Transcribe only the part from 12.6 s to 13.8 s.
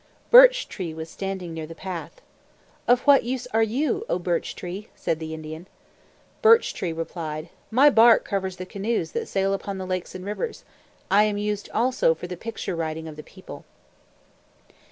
writing of the people."